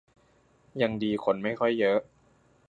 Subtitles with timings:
[0.81, 1.99] ยังดีคนไม่ค่อยเยอะ